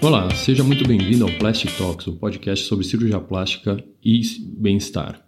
Olá, 0.00 0.34
seja 0.34 0.64
muito 0.64 0.86
bem-vindo 0.88 1.24
ao 1.24 1.30
Plastic 1.38 1.70
Talks, 1.76 2.06
o 2.06 2.12
um 2.12 2.16
podcast 2.16 2.66
sobre 2.66 2.84
cirurgia 2.84 3.20
plástica 3.20 3.82
e 4.02 4.20
bem-estar. 4.58 5.27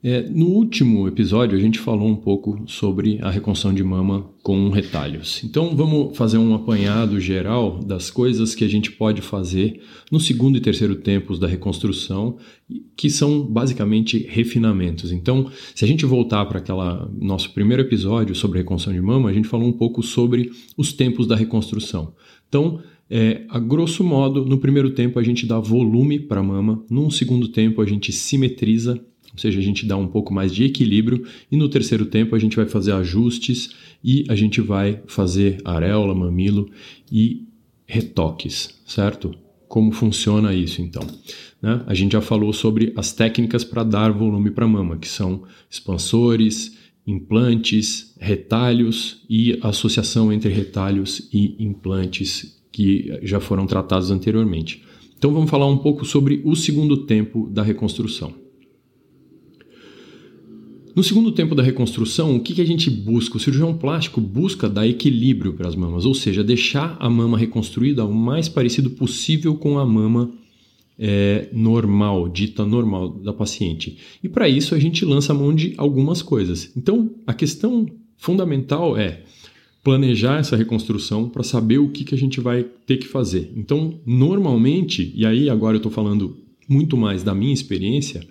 É, 0.00 0.22
no 0.30 0.46
último 0.46 1.08
episódio, 1.08 1.58
a 1.58 1.60
gente 1.60 1.80
falou 1.80 2.06
um 2.06 2.14
pouco 2.14 2.62
sobre 2.66 3.18
a 3.20 3.30
reconstrução 3.30 3.74
de 3.74 3.82
mama 3.82 4.30
com 4.44 4.70
retalhos. 4.70 5.42
Então, 5.42 5.74
vamos 5.74 6.16
fazer 6.16 6.38
um 6.38 6.54
apanhado 6.54 7.20
geral 7.20 7.80
das 7.80 8.08
coisas 8.08 8.54
que 8.54 8.64
a 8.64 8.68
gente 8.68 8.92
pode 8.92 9.20
fazer 9.20 9.80
no 10.10 10.20
segundo 10.20 10.56
e 10.56 10.60
terceiro 10.60 10.94
tempos 10.94 11.40
da 11.40 11.48
reconstrução, 11.48 12.36
que 12.96 13.10
são 13.10 13.42
basicamente 13.42 14.24
refinamentos. 14.28 15.10
Então, 15.10 15.50
se 15.74 15.84
a 15.84 15.88
gente 15.88 16.06
voltar 16.06 16.46
para 16.46 16.58
aquela 16.58 17.10
nosso 17.20 17.52
primeiro 17.52 17.82
episódio 17.82 18.36
sobre 18.36 18.58
reconstrução 18.58 18.92
de 18.92 19.04
mama, 19.04 19.28
a 19.28 19.32
gente 19.32 19.48
falou 19.48 19.66
um 19.66 19.72
pouco 19.72 20.00
sobre 20.00 20.52
os 20.76 20.92
tempos 20.92 21.26
da 21.26 21.34
reconstrução. 21.34 22.14
Então, 22.48 22.80
é, 23.10 23.44
a 23.48 23.58
grosso 23.58 24.04
modo, 24.04 24.44
no 24.44 24.58
primeiro 24.58 24.90
tempo 24.90 25.18
a 25.18 25.22
gente 25.22 25.44
dá 25.46 25.58
volume 25.58 26.20
para 26.20 26.40
a 26.40 26.42
mama, 26.42 26.84
num 26.88 27.10
segundo 27.10 27.48
tempo 27.48 27.80
a 27.80 27.86
gente 27.86 28.12
simetriza, 28.12 29.02
ou 29.32 29.38
seja, 29.38 29.58
a 29.58 29.62
gente 29.62 29.86
dá 29.86 29.96
um 29.96 30.06
pouco 30.06 30.32
mais 30.32 30.54
de 30.54 30.64
equilíbrio, 30.64 31.24
e 31.50 31.56
no 31.56 31.68
terceiro 31.68 32.06
tempo 32.06 32.34
a 32.34 32.38
gente 32.38 32.56
vai 32.56 32.66
fazer 32.66 32.92
ajustes 32.92 33.70
e 34.02 34.24
a 34.28 34.34
gente 34.34 34.60
vai 34.60 35.00
fazer 35.06 35.58
areola, 35.64 36.14
mamilo 36.14 36.70
e 37.10 37.46
retoques, 37.86 38.80
certo? 38.86 39.34
Como 39.68 39.92
funciona 39.92 40.54
isso 40.54 40.80
então? 40.80 41.06
Né? 41.60 41.82
A 41.86 41.94
gente 41.94 42.12
já 42.12 42.20
falou 42.20 42.52
sobre 42.52 42.92
as 42.96 43.12
técnicas 43.12 43.64
para 43.64 43.84
dar 43.84 44.12
volume 44.12 44.50
para 44.50 44.64
a 44.64 44.68
mama, 44.68 44.96
que 44.96 45.08
são 45.08 45.42
expansores, 45.70 46.76
implantes, 47.06 48.14
retalhos 48.20 49.22
e 49.28 49.58
associação 49.62 50.32
entre 50.32 50.50
retalhos 50.50 51.28
e 51.32 51.56
implantes 51.58 52.62
que 52.70 53.18
já 53.22 53.40
foram 53.40 53.66
tratados 53.66 54.10
anteriormente. 54.10 54.84
Então 55.16 55.32
vamos 55.32 55.50
falar 55.50 55.66
um 55.66 55.78
pouco 55.78 56.04
sobre 56.04 56.40
o 56.44 56.54
segundo 56.54 56.98
tempo 57.06 57.48
da 57.50 57.62
reconstrução. 57.62 58.47
No 60.98 61.04
segundo 61.04 61.30
tempo 61.30 61.54
da 61.54 61.62
reconstrução, 61.62 62.34
o 62.34 62.40
que, 62.40 62.60
a 62.60 62.64
gente 62.64 62.90
busca? 62.90 63.36
O 63.36 63.40
cirurgião 63.40 63.72
plástico 63.72 64.20
busca 64.20 64.68
dar 64.68 64.84
equilíbrio 64.84 65.52
para 65.52 65.68
as 65.68 65.76
mamas, 65.76 66.04
ou 66.04 66.12
seja, 66.12 66.42
deixar 66.42 66.96
a 66.98 67.08
mama 67.08 67.38
reconstruída 67.38 68.04
o 68.04 68.12
mais 68.12 68.48
parecido 68.48 68.90
possível 68.90 69.54
com 69.54 69.78
a 69.78 69.86
mama 69.86 70.28
é, 70.98 71.50
normal, 71.52 72.28
dita 72.28 72.66
normal 72.66 73.10
da 73.10 73.32
paciente. 73.32 73.96
E 74.24 74.28
para 74.28 74.48
isso 74.48 74.74
a 74.74 74.78
gente 74.80 75.04
lança 75.04 75.32
a 75.32 75.36
mão 75.36 75.54
de 75.54 75.72
algumas 75.76 76.20
coisas. 76.20 76.72
Então 76.76 77.08
a 77.24 77.32
questão 77.32 77.86
fundamental 78.16 78.98
é 78.98 79.22
planejar 79.84 80.40
essa 80.40 80.56
reconstrução 80.56 81.28
para 81.28 81.44
saber 81.44 81.78
o 81.78 81.90
que 81.90 82.12
a 82.12 82.18
gente 82.18 82.40
vai 82.40 82.64
ter 82.64 82.96
que 82.96 83.06
fazer. 83.06 83.52
Então, 83.54 84.00
normalmente, 84.04 85.12
e 85.14 85.24
aí 85.24 85.48
agora 85.48 85.76
eu 85.76 85.78
estou 85.78 85.92
falando 85.92 86.38
muito 86.68 86.96
mais 86.96 87.22
da 87.22 87.36
minha 87.36 87.54
experiência, 87.54 88.26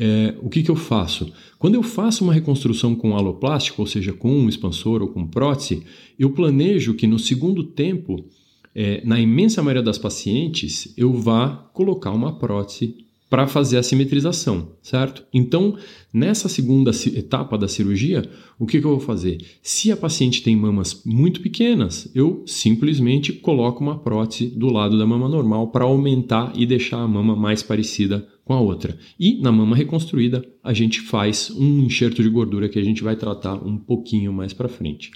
é, 0.00 0.36
o 0.40 0.48
que, 0.48 0.62
que 0.62 0.70
eu 0.70 0.76
faço? 0.76 1.32
Quando 1.58 1.74
eu 1.74 1.82
faço 1.82 2.22
uma 2.22 2.32
reconstrução 2.32 2.94
com 2.94 3.16
aloplástico, 3.16 3.82
ou 3.82 3.86
seja, 3.86 4.12
com 4.12 4.30
um 4.30 4.48
expansor 4.48 5.02
ou 5.02 5.08
com 5.08 5.26
prótese, 5.26 5.82
eu 6.16 6.30
planejo 6.30 6.94
que 6.94 7.04
no 7.04 7.18
segundo 7.18 7.64
tempo, 7.64 8.24
é, 8.72 9.04
na 9.04 9.18
imensa 9.18 9.60
maioria 9.60 9.82
das 9.82 9.98
pacientes, 9.98 10.94
eu 10.96 11.12
vá 11.12 11.68
colocar 11.74 12.12
uma 12.12 12.38
prótese 12.38 13.07
para 13.28 13.46
fazer 13.46 13.76
a 13.76 13.82
simetrização, 13.82 14.72
certo? 14.80 15.22
Então, 15.32 15.76
nessa 16.12 16.48
segunda 16.48 16.90
etapa 17.14 17.58
da 17.58 17.68
cirurgia, 17.68 18.22
o 18.58 18.66
que, 18.66 18.80
que, 18.80 18.86
eu 18.86 18.92
vou 18.92 19.00
fazer? 19.00 19.38
Se 19.62 19.92
a 19.92 19.96
paciente 19.96 20.42
tem 20.42 20.56
mamas 20.56 21.02
muito 21.04 21.40
pequenas, 21.40 22.10
eu 22.14 22.42
simplesmente 22.46 23.32
coloco 23.32 23.82
uma 23.82 23.98
prótese 23.98 24.46
do 24.46 24.70
lado 24.72 24.98
da 24.98 25.06
mama 25.06 25.28
normal 25.28 25.68
para 25.68 25.84
aumentar 25.84 26.52
e 26.54 26.64
deixar 26.64 26.98
a 26.98 27.08
mama 27.08 27.36
mais 27.36 27.62
parecida 27.62 28.26
com 28.44 28.54
a 28.54 28.60
outra. 28.60 28.98
E 29.20 29.38
na 29.42 29.52
mama 29.52 29.76
reconstruída, 29.76 30.42
a 30.64 30.72
gente 30.72 31.00
faz 31.02 31.50
um 31.50 31.80
enxerto 31.80 32.22
de 32.22 32.30
gordura 32.30 32.68
que 32.68 32.78
a 32.78 32.84
gente 32.84 33.02
vai 33.02 33.14
tratar 33.14 33.54
um 33.54 33.76
pouquinho 33.76 34.32
mais 34.32 34.54
para 34.54 34.68
frente. 34.68 35.10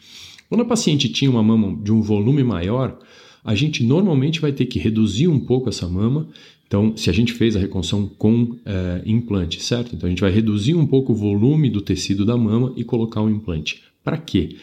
Quando 0.50 0.60
a 0.60 0.66
paciente 0.66 1.08
tinha 1.08 1.30
uma 1.30 1.42
mama 1.42 1.82
de 1.82 1.90
um 1.90 2.02
volume 2.02 2.44
maior, 2.44 2.98
a 3.42 3.54
gente 3.54 3.82
normalmente 3.82 4.38
vai 4.38 4.52
ter 4.52 4.66
que 4.66 4.78
reduzir 4.78 5.28
um 5.28 5.40
pouco 5.40 5.70
essa 5.70 5.88
mama 5.88 6.28
então, 6.72 6.96
se 6.96 7.10
a 7.10 7.12
gente 7.12 7.34
fez 7.34 7.54
a 7.54 7.58
reconstrução 7.58 8.06
com 8.16 8.56
é, 8.64 9.02
implante, 9.04 9.62
certo? 9.62 9.94
Então, 9.94 10.06
a 10.06 10.10
gente 10.10 10.22
vai 10.22 10.30
reduzir 10.30 10.74
um 10.74 10.86
pouco 10.86 11.12
o 11.12 11.14
volume 11.14 11.68
do 11.68 11.82
tecido 11.82 12.24
da 12.24 12.34
mama 12.34 12.72
e 12.74 12.82
colocar 12.82 13.20
um 13.20 13.28
implante. 13.28 13.82
Para 14.02 14.16
quê? 14.16 14.56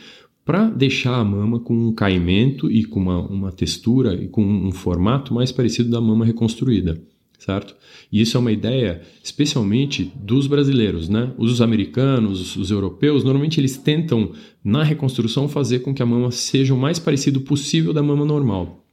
Para 0.43 0.71
deixar 0.71 1.17
a 1.17 1.23
mama 1.23 1.59
com 1.59 1.75
um 1.75 1.93
caimento 1.93 2.71
e 2.71 2.83
com 2.83 2.99
uma, 2.99 3.19
uma 3.19 3.51
textura 3.51 4.15
e 4.15 4.27
com 4.27 4.43
um 4.43 4.71
formato 4.71 5.35
mais 5.35 5.51
parecido 5.51 5.91
da 5.91 6.01
mama 6.01 6.25
reconstruída, 6.25 6.99
certo? 7.37 7.75
E 8.11 8.21
isso 8.21 8.35
é 8.35 8.39
uma 8.39 8.51
ideia 8.51 9.03
especialmente 9.23 10.11
dos 10.15 10.47
brasileiros, 10.47 11.07
né? 11.09 11.31
Os 11.37 11.61
americanos, 11.61 12.41
os, 12.41 12.55
os 12.55 12.71
europeus, 12.71 13.23
normalmente 13.23 13.59
eles 13.59 13.77
tentam 13.77 14.31
na 14.63 14.81
reconstrução 14.81 15.47
fazer 15.47 15.81
com 15.81 15.93
que 15.93 16.01
a 16.01 16.07
mama 16.07 16.31
seja 16.31 16.73
o 16.73 16.77
mais 16.79 16.97
parecido 16.97 17.41
possível 17.41 17.93
da 17.93 18.01
mama 18.01 18.25
normal. 18.25 18.83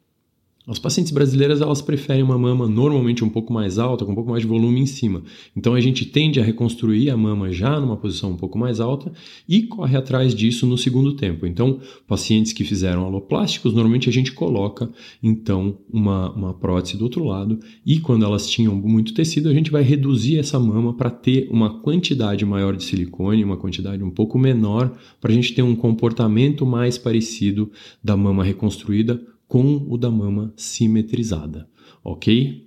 As 0.69 0.81
pacientes 0.81 1.13
brasileiras 1.13 1.61
elas 1.61 1.81
preferem 1.81 2.25
uma 2.25 2.37
mama 2.37 2.67
normalmente 2.67 3.23
um 3.23 3.29
pouco 3.29 3.53
mais 3.53 3.79
alta, 3.79 4.05
com 4.05 4.11
um 4.11 4.17
pouco 4.17 4.31
mais 4.31 4.43
de 4.43 4.49
volume 4.49 4.81
em 4.81 4.87
cima. 4.87 5.23
Então 5.57 5.75
a 5.75 5.81
gente 5.81 6.05
tende 6.05 6.41
a 6.41 6.43
reconstruir 6.43 7.09
a 7.09 7.17
mama 7.17 7.53
já 7.53 7.79
numa 7.79 7.97
posição 7.97 8.33
um 8.33 8.37
pouco 8.37 8.59
mais 8.59 8.81
alta 8.81 9.13
e 9.49 9.63
corre 9.63 9.97
atrás 9.97 10.35
disso 10.35 10.67
no 10.67 10.77
segundo 10.77 11.15
tempo. 11.15 11.47
Então, 11.47 11.79
pacientes 12.09 12.53
que 12.53 12.65
fizeram 12.65 13.05
aloplásticos, 13.05 13.73
normalmente 13.73 14.09
a 14.09 14.13
gente 14.13 14.33
coloca 14.33 14.91
então 15.23 15.79
uma, 15.89 16.33
uma 16.33 16.53
prótese 16.53 16.97
do 16.97 17.05
outro 17.05 17.23
lado 17.23 17.61
e 17.85 18.01
quando 18.01 18.25
elas 18.25 18.51
tinham 18.51 18.75
muito 18.75 19.15
tecido, 19.15 19.49
a 19.49 19.55
gente 19.55 19.71
vai 19.71 19.83
reduzir 19.83 20.37
essa 20.37 20.59
mama 20.59 20.93
para 20.93 21.11
ter 21.11 21.47
uma 21.49 21.79
quantidade 21.79 22.45
maior 22.45 22.75
de 22.75 22.83
silicone, 22.83 23.45
uma 23.45 23.57
quantidade 23.57 24.03
um 24.03 24.11
pouco 24.11 24.37
menor, 24.37 24.99
para 25.21 25.31
a 25.31 25.35
gente 25.35 25.55
ter 25.55 25.63
um 25.63 25.77
comportamento 25.77 26.67
mais 26.67 26.99
parecido 26.99 27.71
da 28.03 28.17
mama 28.17 28.43
reconstruída 28.43 29.36
com 29.49 29.87
o 29.89 29.97
da 29.97 30.11
mama 30.11 30.53
simetrizada, 30.57 31.69
ok? 32.03 32.67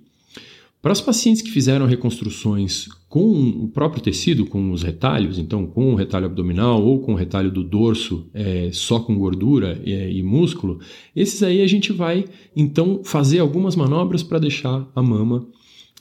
Para 0.82 0.92
os 0.92 1.00
pacientes 1.00 1.42
que 1.42 1.50
fizeram 1.50 1.84
reconstruções 1.84 2.88
com 3.06 3.32
o 3.32 3.68
próprio 3.68 4.02
tecido, 4.02 4.46
com 4.46 4.70
os 4.70 4.82
retalhos, 4.82 5.38
então 5.38 5.66
com 5.66 5.92
o 5.92 5.94
retalho 5.94 6.24
abdominal 6.24 6.82
ou 6.82 7.00
com 7.00 7.12
o 7.12 7.16
retalho 7.16 7.50
do 7.50 7.62
dorso 7.62 8.26
é, 8.32 8.70
só 8.72 8.98
com 8.98 9.18
gordura 9.18 9.78
é, 9.84 10.10
e 10.10 10.22
músculo, 10.22 10.80
esses 11.14 11.42
aí 11.42 11.60
a 11.60 11.66
gente 11.66 11.92
vai 11.92 12.24
então 12.56 13.02
fazer 13.04 13.40
algumas 13.40 13.76
manobras 13.76 14.22
para 14.22 14.38
deixar 14.38 14.90
a 14.94 15.02
mama 15.02 15.46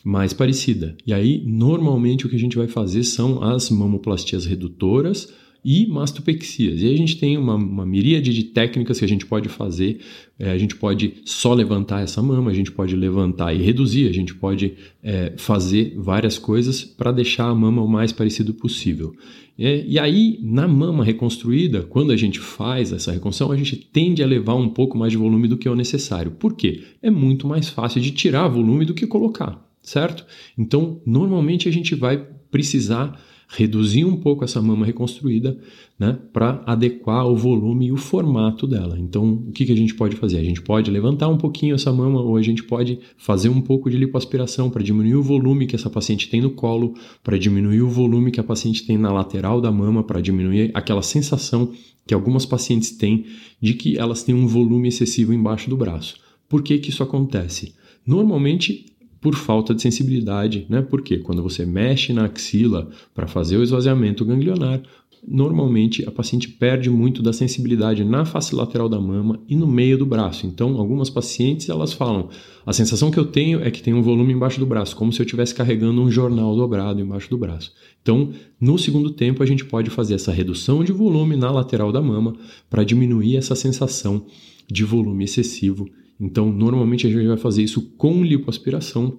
mais 0.01 0.31
parecida. 0.31 0.96
E 1.06 1.13
aí, 1.13 1.44
normalmente, 1.46 2.25
o 2.25 2.29
que 2.29 2.38
a 2.38 2.40
gente 2.40 2.56
vai 2.56 2.69
fazer 2.69 3.03
são 3.03 3.44
as 3.44 3.69
mamoplastias 3.69 4.46
redutoras 4.46 5.34
e 5.64 5.86
mastopexias. 5.88 6.81
E 6.81 6.88
aí 6.88 6.94
a 6.94 6.97
gente 6.97 7.18
tem 7.18 7.38
uma, 7.38 7.56
uma 7.56 7.86
miríade 7.86 8.34
de 8.34 8.44
técnicas 8.46 9.00
que 9.00 9.06
a 9.06 9.08
gente 9.08 9.25
pode 9.25 9.50
fazer. 9.50 10.00
É, 10.38 10.52
a 10.52 10.58
gente 10.58 10.75
pode 10.75 11.16
só 11.25 11.53
levantar 11.53 12.02
essa 12.02 12.22
mama, 12.22 12.50
a 12.50 12.53
gente 12.53 12.72
pode 12.72 12.96
levantar 12.96 13.53
e 13.53 13.62
reduzir, 13.62 14.08
a 14.08 14.14
gente 14.14 14.34
pode 14.34 14.74
é, 15.03 15.34
fazer 15.38 15.94
várias 15.97 16.38
coisas 16.38 16.84
para 16.84 17.12
deixar 17.12 17.46
a 17.46 17.56
mama 17.56 17.81
o 17.81 17.88
mais 17.88 18.12
parecido 18.12 18.53
possível. 18.53 19.14
É, 19.58 19.84
e 19.86 20.00
aí, 20.00 20.40
na 20.42 20.70
mama 20.70 21.03
reconstruída, 21.03 21.84
quando 21.84 22.14
a 22.14 22.18
gente 22.18 22.40
faz 22.40 22.94
essa 22.94 23.12
reconstrução, 23.12 23.52
a 23.52 23.58
gente 23.58 23.76
tende 23.76 24.24
a 24.24 24.26
levar 24.26 24.56
um 24.56 24.70
pouco 24.70 24.97
mais 24.97 25.12
de 25.12 25.18
volume 25.18 25.50
do 25.50 25.58
que 25.58 25.68
é 25.68 25.72
o 25.72 25.76
necessário. 25.76 26.31
Por 26.31 26.56
quê? 26.56 26.84
É 27.02 27.12
muito 27.12 27.46
mais 27.46 27.68
fácil 27.68 28.00
de 28.00 28.12
tirar 28.12 28.47
volume 28.47 28.86
do 28.86 28.94
que 28.94 29.06
colocar, 29.06 29.62
certo? 29.81 30.26
Então, 30.58 31.02
normalmente 31.06 31.68
a 31.68 31.72
gente 31.74 31.94
vai 31.94 32.26
precisar 32.50 33.22
reduzir 33.51 34.05
um 34.05 34.15
pouco 34.15 34.43
essa 34.43 34.61
mama 34.61 34.85
reconstruída, 34.85 35.57
né, 35.97 36.17
para 36.31 36.63
adequar 36.67 37.25
o 37.25 37.35
volume 37.35 37.87
e 37.87 37.91
o 37.91 37.97
formato 37.97 38.67
dela. 38.67 38.97
Então, 38.97 39.34
o 39.47 39.51
que, 39.51 39.66
que 39.66 39.72
a 39.72 39.75
gente 39.75 39.96
pode 39.96 40.16
fazer? 40.16 40.37
A 40.37 40.43
gente 40.43 40.61
pode 40.61 40.91
levantar 40.91 41.28
um 41.28 41.37
pouquinho 41.37 41.73
essa 41.73 41.91
mama 41.91 42.22
ou 42.22 42.37
a 42.37 42.41
gente 42.43 42.63
pode 42.63 42.99
fazer 43.17 43.49
um 43.49 43.59
pouco 43.59 43.90
de 43.90 43.97
lipoaspiração 43.97 44.69
para 44.69 44.84
diminuir 44.84 45.16
o 45.16 45.23
volume 45.23 45.66
que 45.66 45.75
essa 45.75 45.90
paciente 45.90 46.29
tem 46.29 46.41
no 46.41 46.51
colo, 46.51 46.93
para 47.23 47.40
diminuir 47.40 47.81
o 47.81 47.90
volume 47.90 48.29
que 48.29 48.40
a 48.40 48.43
paciente 48.43 48.85
tem 48.85 48.97
na 48.97 49.11
lateral 49.11 49.59
da 49.59 49.72
mama, 49.72 50.03
para 50.03 50.22
diminuir 50.22 50.69
aquela 50.75 51.02
sensação 51.02 51.72
que 52.05 52.13
algumas 52.13 52.45
pacientes 52.45 52.91
têm 52.91 53.25
de 53.59 53.73
que 53.73 53.97
elas 53.97 54.22
têm 54.22 54.35
um 54.35 54.47
volume 54.47 54.87
excessivo 54.87 55.34
embaixo 55.34 55.69
do 55.69 55.75
braço. 55.75 56.16
Por 56.47 56.61
que, 56.61 56.78
que 56.78 56.90
isso 56.90 57.03
acontece? 57.03 57.73
Normalmente 58.05 58.89
por 59.21 59.35
falta 59.35 59.73
de 59.73 59.81
sensibilidade, 59.81 60.66
né? 60.69 60.81
Porque 60.81 61.17
quando 61.17 61.43
você 61.43 61.66
mexe 61.66 62.13
na 62.13 62.25
axila 62.25 62.89
para 63.13 63.27
fazer 63.27 63.57
o 63.57 63.63
esvaziamento 63.63 64.23
ganglionar, 64.23 64.81
normalmente 65.27 66.07
a 66.07 66.11
paciente 66.11 66.47
perde 66.47 66.89
muito 66.89 67.21
da 67.21 67.33
sensibilidade 67.33 68.03
na 68.03 68.23
face 68.25 68.55
lateral 68.55 68.87
da 68.87 68.99
mama 68.99 69.39
e 69.47 69.55
no 69.55 69.67
meio 69.67 69.97
do 69.97 70.05
braço. 70.05 70.47
Então, 70.47 70.77
algumas 70.77 71.09
pacientes 71.09 71.69
elas 71.69 71.93
falam: 71.93 72.29
a 72.66 72.73
sensação 72.73 73.11
que 73.11 73.19
eu 73.19 73.25
tenho 73.25 73.61
é 73.61 73.69
que 73.69 73.81
tem 73.81 73.93
um 73.93 74.01
volume 74.01 74.33
embaixo 74.33 74.59
do 74.59 74.66
braço, 74.66 74.95
como 74.95 75.11
se 75.11 75.21
eu 75.21 75.25
estivesse 75.25 75.53
carregando 75.53 76.01
um 76.01 76.11
jornal 76.11 76.55
dobrado 76.55 77.01
embaixo 77.01 77.29
do 77.29 77.37
braço. 77.37 77.73
Então, 78.01 78.29
no 78.59 78.77
segundo 78.77 79.11
tempo, 79.11 79.43
a 79.43 79.45
gente 79.45 79.66
pode 79.66 79.89
fazer 79.89 80.16
essa 80.16 80.31
redução 80.31 80.83
de 80.83 80.91
volume 80.91 81.35
na 81.35 81.51
lateral 81.51 81.91
da 81.91 82.01
mama 82.01 82.35
para 82.69 82.83
diminuir 82.83 83.35
essa 83.35 83.55
sensação 83.55 84.25
de 84.71 84.83
volume 84.83 85.25
excessivo. 85.25 85.89
Então, 86.19 86.51
normalmente 86.51 87.07
a 87.07 87.09
gente 87.09 87.27
vai 87.27 87.37
fazer 87.37 87.63
isso 87.63 87.81
com 87.97 88.23
lipoaspiração 88.23 89.17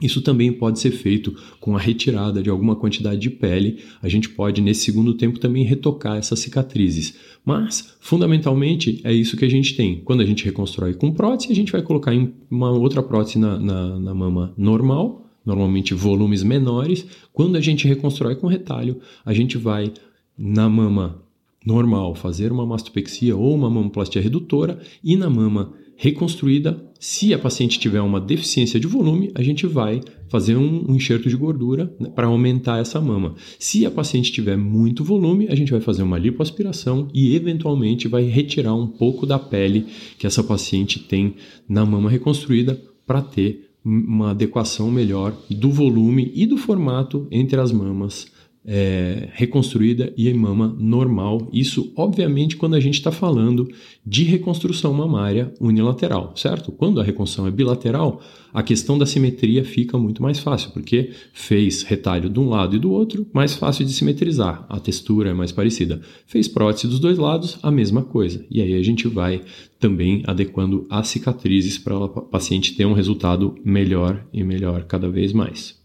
isso 0.00 0.20
também 0.20 0.52
pode 0.52 0.80
ser 0.80 0.90
feito 0.90 1.34
com 1.60 1.76
a 1.76 1.80
retirada 1.80 2.42
de 2.42 2.50
alguma 2.50 2.74
quantidade 2.74 3.20
de 3.20 3.30
pele. 3.30 3.78
A 4.02 4.08
gente 4.08 4.28
pode, 4.28 4.60
nesse 4.60 4.84
segundo 4.84 5.14
tempo, 5.14 5.38
também 5.38 5.64
retocar 5.64 6.16
essas 6.16 6.40
cicatrizes. 6.40 7.14
Mas, 7.44 7.96
fundamentalmente, 8.00 9.00
é 9.04 9.12
isso 9.12 9.36
que 9.36 9.44
a 9.44 9.48
gente 9.48 9.76
tem. 9.76 10.00
Quando 10.00 10.20
a 10.20 10.26
gente 10.26 10.44
reconstrói 10.44 10.94
com 10.94 11.12
prótese, 11.12 11.52
a 11.52 11.54
gente 11.54 11.70
vai 11.70 11.80
colocar 11.80 12.12
uma 12.50 12.70
outra 12.70 13.02
prótese 13.02 13.38
na, 13.38 13.58
na, 13.58 14.00
na 14.00 14.14
mama 14.14 14.52
normal, 14.56 15.30
normalmente 15.46 15.94
volumes 15.94 16.42
menores. 16.42 17.06
Quando 17.32 17.56
a 17.56 17.60
gente 17.60 17.86
reconstrói 17.86 18.34
com 18.34 18.46
retalho, 18.48 19.00
a 19.24 19.32
gente 19.32 19.56
vai 19.56 19.92
na 20.36 20.68
mama 20.68 21.22
normal 21.64 22.14
fazer 22.14 22.52
uma 22.52 22.66
mastopexia 22.66 23.36
ou 23.36 23.54
uma 23.54 23.70
mamoplastia 23.70 24.20
redutora 24.20 24.80
e 25.02 25.16
na 25.16 25.30
mama 25.30 25.72
reconstruída. 25.96 26.82
Se 26.98 27.34
a 27.34 27.38
paciente 27.38 27.78
tiver 27.78 28.00
uma 28.00 28.20
deficiência 28.20 28.80
de 28.80 28.86
volume, 28.86 29.30
a 29.34 29.42
gente 29.42 29.66
vai 29.66 30.00
fazer 30.28 30.56
um, 30.56 30.90
um 30.90 30.94
enxerto 30.96 31.28
de 31.28 31.36
gordura 31.36 31.94
né, 32.00 32.08
para 32.08 32.26
aumentar 32.26 32.80
essa 32.80 33.00
mama. 33.00 33.34
Se 33.58 33.84
a 33.84 33.90
paciente 33.90 34.32
tiver 34.32 34.56
muito 34.56 35.04
volume, 35.04 35.46
a 35.48 35.54
gente 35.54 35.70
vai 35.70 35.80
fazer 35.80 36.02
uma 36.02 36.18
lipoaspiração 36.18 37.08
e 37.12 37.36
eventualmente 37.36 38.08
vai 38.08 38.24
retirar 38.24 38.74
um 38.74 38.86
pouco 38.86 39.26
da 39.26 39.38
pele 39.38 39.86
que 40.18 40.26
essa 40.26 40.42
paciente 40.42 40.98
tem 40.98 41.34
na 41.68 41.84
mama 41.84 42.10
reconstruída 42.10 42.80
para 43.06 43.20
ter 43.20 43.70
uma 43.84 44.30
adequação 44.30 44.90
melhor 44.90 45.36
do 45.50 45.70
volume 45.70 46.32
e 46.34 46.46
do 46.46 46.56
formato 46.56 47.28
entre 47.30 47.60
as 47.60 47.70
mamas 47.70 48.26
é, 48.66 49.28
reconstruída 49.32 50.12
e 50.16 50.32
mama 50.32 50.74
normal. 50.78 51.48
Isso, 51.52 51.92
obviamente, 51.96 52.56
quando 52.56 52.74
a 52.74 52.80
gente 52.80 52.94
está 52.94 53.12
falando 53.12 53.68
de 54.06 54.24
reconstrução 54.24 54.92
mamária 54.92 55.52
unilateral, 55.60 56.32
certo? 56.36 56.72
Quando 56.72 57.00
a 57.00 57.04
reconstrução 57.04 57.46
é 57.46 57.50
bilateral, 57.50 58.22
a 58.52 58.62
questão 58.62 58.96
da 58.96 59.04
simetria 59.04 59.64
fica 59.64 59.98
muito 59.98 60.22
mais 60.22 60.38
fácil, 60.38 60.70
porque 60.70 61.10
fez 61.32 61.82
retalho 61.82 62.30
de 62.30 62.40
um 62.40 62.48
lado 62.48 62.76
e 62.76 62.78
do 62.78 62.90
outro, 62.90 63.26
mais 63.32 63.54
fácil 63.54 63.84
de 63.84 63.92
simetrizar, 63.92 64.64
a 64.68 64.80
textura 64.80 65.30
é 65.30 65.34
mais 65.34 65.52
parecida. 65.52 66.00
Fez 66.26 66.48
prótese 66.48 66.86
dos 66.86 67.00
dois 67.00 67.18
lados, 67.18 67.58
a 67.62 67.70
mesma 67.70 68.02
coisa. 68.02 68.44
E 68.50 68.62
aí 68.62 68.74
a 68.74 68.82
gente 68.82 69.08
vai 69.08 69.42
também 69.78 70.22
adequando 70.26 70.86
as 70.88 71.08
cicatrizes 71.08 71.76
para 71.76 71.96
o 71.96 72.08
paciente 72.08 72.74
ter 72.74 72.86
um 72.86 72.94
resultado 72.94 73.54
melhor 73.64 74.24
e 74.32 74.42
melhor 74.42 74.84
cada 74.84 75.10
vez 75.10 75.32
mais. 75.32 75.83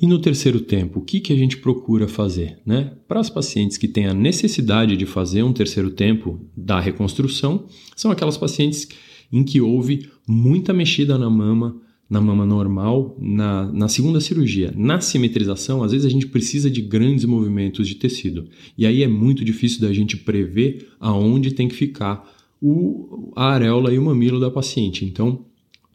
E 0.00 0.06
no 0.06 0.18
terceiro 0.18 0.60
tempo, 0.60 0.98
o 0.98 1.02
que, 1.02 1.20
que 1.20 1.32
a 1.32 1.36
gente 1.36 1.58
procura 1.58 2.08
fazer? 2.08 2.58
Né? 2.66 2.92
Para 3.06 3.20
as 3.20 3.30
pacientes 3.30 3.76
que 3.76 3.86
têm 3.86 4.06
a 4.06 4.14
necessidade 4.14 4.96
de 4.96 5.06
fazer 5.06 5.42
um 5.42 5.52
terceiro 5.52 5.90
tempo 5.90 6.40
da 6.56 6.80
reconstrução, 6.80 7.66
são 7.94 8.10
aquelas 8.10 8.36
pacientes 8.36 8.88
em 9.32 9.44
que 9.44 9.60
houve 9.60 10.10
muita 10.26 10.72
mexida 10.72 11.16
na 11.16 11.30
mama, 11.30 11.80
na 12.10 12.20
mama 12.20 12.44
normal, 12.44 13.16
na, 13.20 13.70
na 13.72 13.88
segunda 13.88 14.20
cirurgia. 14.20 14.72
Na 14.76 15.00
simetrização, 15.00 15.82
às 15.82 15.92
vezes 15.92 16.06
a 16.06 16.10
gente 16.10 16.26
precisa 16.26 16.68
de 16.68 16.82
grandes 16.82 17.24
movimentos 17.24 17.86
de 17.86 17.94
tecido. 17.94 18.48
E 18.76 18.84
aí 18.86 19.02
é 19.02 19.08
muito 19.08 19.44
difícil 19.44 19.80
da 19.80 19.92
gente 19.92 20.16
prever 20.16 20.88
aonde 20.98 21.54
tem 21.54 21.68
que 21.68 21.74
ficar 21.74 22.28
o, 22.60 23.32
a 23.36 23.50
areola 23.50 23.92
e 23.92 23.98
o 23.98 24.02
mamilo 24.02 24.40
da 24.40 24.50
paciente. 24.50 25.04
Então, 25.04 25.44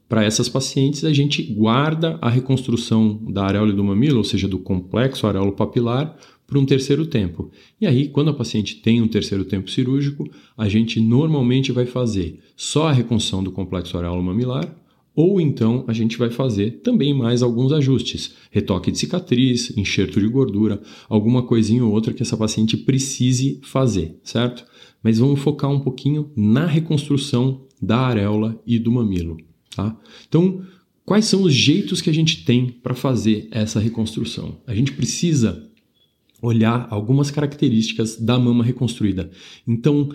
para 0.09 0.23
essas 0.23 0.49
pacientes, 0.49 1.05
a 1.05 1.13
gente 1.13 1.43
guarda 1.43 2.17
a 2.19 2.29
reconstrução 2.29 3.21
da 3.29 3.45
areola 3.45 3.71
do 3.71 3.83
mamilo, 3.83 4.17
ou 4.17 4.23
seja, 4.23 4.47
do 4.47 4.57
complexo 4.57 5.27
areolo 5.27 5.51
papilar, 5.51 6.17
para 6.47 6.57
um 6.57 6.65
terceiro 6.65 7.05
tempo. 7.05 7.51
E 7.79 7.85
aí, 7.85 8.07
quando 8.07 8.31
a 8.31 8.33
paciente 8.33 8.77
tem 8.77 9.03
um 9.03 9.07
terceiro 9.07 9.45
tempo 9.45 9.69
cirúrgico, 9.69 10.27
a 10.57 10.67
gente 10.67 10.99
normalmente 10.99 11.71
vai 11.71 11.85
fazer 11.85 12.39
só 12.57 12.87
a 12.87 12.91
reconstrução 12.91 13.43
do 13.43 13.51
complexo 13.51 13.95
areolo 13.95 14.23
mamilar, 14.23 14.75
ou 15.15 15.39
então 15.39 15.83
a 15.87 15.93
gente 15.93 16.17
vai 16.17 16.31
fazer 16.31 16.81
também 16.81 17.13
mais 17.13 17.43
alguns 17.43 17.71
ajustes, 17.71 18.33
retoque 18.49 18.91
de 18.91 18.97
cicatriz, 18.97 19.77
enxerto 19.77 20.19
de 20.19 20.27
gordura, 20.27 20.81
alguma 21.07 21.43
coisinha 21.43 21.85
ou 21.85 21.91
outra 21.91 22.13
que 22.13 22.23
essa 22.23 22.37
paciente 22.37 22.75
precise 22.75 23.59
fazer, 23.61 24.17
certo? 24.23 24.65
Mas 25.03 25.19
vamos 25.19 25.39
focar 25.39 25.69
um 25.69 25.79
pouquinho 25.79 26.31
na 26.35 26.65
reconstrução 26.65 27.67
da 27.79 27.99
areola 27.99 28.59
e 28.65 28.79
do 28.79 28.91
mamilo. 28.91 29.48
Tá? 29.75 29.95
Então, 30.27 30.63
quais 31.05 31.25
são 31.25 31.43
os 31.43 31.53
jeitos 31.53 32.01
que 32.01 32.09
a 32.09 32.13
gente 32.13 32.43
tem 32.43 32.67
para 32.67 32.93
fazer 32.93 33.47
essa 33.51 33.79
reconstrução? 33.79 34.57
A 34.65 34.73
gente 34.73 34.91
precisa 34.93 35.69
olhar 36.41 36.87
algumas 36.89 37.29
características 37.31 38.15
da 38.15 38.39
mama 38.39 38.63
reconstruída. 38.63 39.29
Então, 39.67 40.09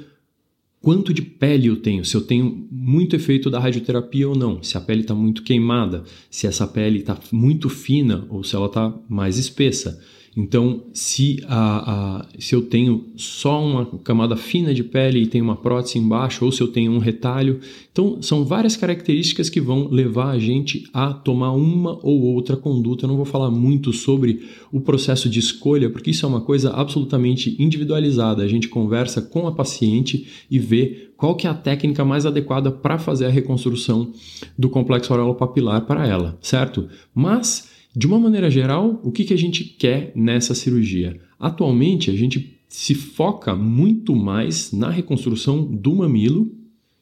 quanto 0.80 1.12
de 1.14 1.22
pele 1.22 1.68
eu 1.68 1.76
tenho, 1.76 2.04
se 2.04 2.14
eu 2.14 2.20
tenho 2.20 2.66
muito 2.70 3.16
efeito 3.16 3.50
da 3.50 3.58
radioterapia 3.58 4.28
ou 4.28 4.36
não, 4.36 4.62
se 4.62 4.76
a 4.76 4.80
pele 4.80 5.00
está 5.00 5.14
muito 5.14 5.42
queimada, 5.42 6.04
se 6.30 6.46
essa 6.46 6.66
pele 6.66 7.00
está 7.00 7.18
muito 7.32 7.68
fina 7.68 8.26
ou 8.28 8.44
se 8.44 8.54
ela 8.54 8.66
está 8.66 8.94
mais 9.08 9.38
espessa. 9.38 10.00
Então, 10.36 10.82
se, 10.92 11.44
a, 11.46 11.92
a, 12.18 12.26
se 12.38 12.54
eu 12.54 12.62
tenho 12.62 13.06
só 13.16 13.64
uma 13.64 13.86
camada 13.98 14.36
fina 14.36 14.74
de 14.74 14.82
pele 14.82 15.20
e 15.20 15.26
tenho 15.26 15.44
uma 15.44 15.54
prótese 15.54 15.98
embaixo, 15.98 16.44
ou 16.44 16.50
se 16.50 16.60
eu 16.60 16.68
tenho 16.68 16.90
um 16.90 16.98
retalho, 16.98 17.60
então 17.92 18.20
são 18.20 18.44
várias 18.44 18.76
características 18.76 19.48
que 19.48 19.60
vão 19.60 19.88
levar 19.88 20.30
a 20.30 20.38
gente 20.38 20.88
a 20.92 21.12
tomar 21.12 21.52
uma 21.52 21.98
ou 22.02 22.22
outra 22.22 22.56
conduta. 22.56 23.04
Eu 23.04 23.08
não 23.08 23.16
vou 23.16 23.24
falar 23.24 23.50
muito 23.50 23.92
sobre 23.92 24.42
o 24.72 24.80
processo 24.80 25.28
de 25.28 25.38
escolha, 25.38 25.88
porque 25.88 26.10
isso 26.10 26.26
é 26.26 26.28
uma 26.28 26.40
coisa 26.40 26.70
absolutamente 26.72 27.54
individualizada. 27.58 28.42
A 28.42 28.48
gente 28.48 28.68
conversa 28.68 29.22
com 29.22 29.46
a 29.46 29.52
paciente 29.52 30.26
e 30.50 30.58
vê 30.58 31.10
qual 31.16 31.36
que 31.36 31.46
é 31.46 31.50
a 31.50 31.54
técnica 31.54 32.04
mais 32.04 32.26
adequada 32.26 32.72
para 32.72 32.98
fazer 32.98 33.26
a 33.26 33.30
reconstrução 33.30 34.10
do 34.58 34.68
complexo 34.68 35.12
aureolo-papilar 35.12 35.82
para 35.82 36.06
ela, 36.06 36.36
certo? 36.40 36.88
Mas 37.14 37.72
de 37.96 38.06
uma 38.06 38.18
maneira 38.18 38.50
geral, 38.50 39.00
o 39.04 39.12
que, 39.12 39.24
que 39.24 39.34
a 39.34 39.38
gente 39.38 39.64
quer 39.64 40.12
nessa 40.16 40.54
cirurgia? 40.54 41.20
Atualmente, 41.38 42.10
a 42.10 42.14
gente 42.14 42.58
se 42.68 42.94
foca 42.94 43.54
muito 43.54 44.16
mais 44.16 44.72
na 44.72 44.90
reconstrução 44.90 45.64
do 45.64 45.94
mamilo 45.94 46.50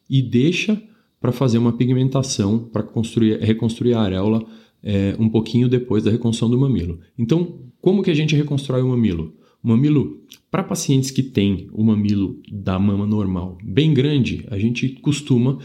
e 0.08 0.20
deixa 0.20 0.80
para 1.18 1.32
fazer 1.32 1.56
uma 1.56 1.72
pigmentação 1.72 2.58
para 2.58 2.86
reconstruir 3.40 3.94
a 3.94 4.00
areola 4.00 4.44
é, 4.82 5.16
um 5.18 5.28
pouquinho 5.28 5.68
depois 5.68 6.04
da 6.04 6.10
reconstrução 6.10 6.50
do 6.50 6.58
mamilo. 6.58 6.98
Então, 7.16 7.60
como 7.80 8.02
que 8.02 8.10
a 8.10 8.14
gente 8.14 8.36
reconstrói 8.36 8.82
o 8.82 8.88
mamilo? 8.88 9.34
O 9.62 9.68
mamilo, 9.68 10.20
para 10.50 10.62
pacientes 10.62 11.10
que 11.10 11.22
têm 11.22 11.68
o 11.72 11.84
mamilo 11.84 12.40
da 12.50 12.78
mama 12.78 13.06
normal 13.06 13.56
bem 13.64 13.94
grande, 13.94 14.44
a 14.50 14.58
gente 14.58 14.88
costuma 14.88 15.58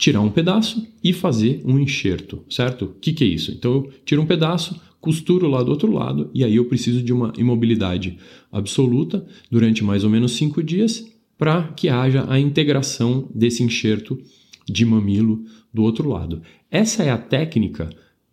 tirar 0.00 0.22
um 0.22 0.30
pedaço 0.30 0.88
e 1.04 1.12
fazer 1.12 1.60
um 1.62 1.78
enxerto, 1.78 2.42
certo? 2.48 2.86
O 2.86 2.94
que, 2.94 3.12
que 3.12 3.22
é 3.22 3.26
isso? 3.26 3.52
Então 3.52 3.72
eu 3.72 3.90
tiro 4.02 4.22
um 4.22 4.26
pedaço, 4.26 4.80
costuro 4.98 5.46
lá 5.46 5.62
do 5.62 5.70
outro 5.70 5.92
lado 5.92 6.30
e 6.32 6.42
aí 6.42 6.56
eu 6.56 6.64
preciso 6.64 7.02
de 7.02 7.12
uma 7.12 7.34
imobilidade 7.36 8.16
absoluta 8.50 9.24
durante 9.50 9.84
mais 9.84 10.02
ou 10.02 10.08
menos 10.08 10.32
cinco 10.32 10.62
dias 10.62 11.06
para 11.36 11.64
que 11.76 11.90
haja 11.90 12.24
a 12.28 12.40
integração 12.40 13.28
desse 13.34 13.62
enxerto 13.62 14.18
de 14.66 14.86
mamilo 14.86 15.44
do 15.72 15.82
outro 15.82 16.08
lado. 16.08 16.40
Essa 16.70 17.02
é 17.02 17.10
a 17.10 17.18
técnica 17.18 17.90